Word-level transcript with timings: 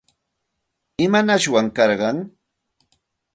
¿Imanashwan 1.05 1.67
karqan? 1.75 2.17